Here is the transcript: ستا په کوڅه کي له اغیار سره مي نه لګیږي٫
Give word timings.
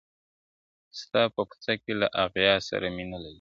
ستا 0.99 1.21
په 1.35 1.41
کوڅه 1.49 1.73
کي 1.83 1.93
له 2.01 2.07
اغیار 2.25 2.59
سره 2.69 2.85
مي 2.95 3.05
نه 3.11 3.17
لګیږي٫ 3.23 3.29